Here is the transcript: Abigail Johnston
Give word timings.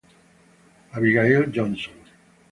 Abigail 0.95 1.45
Johnston 1.53 1.93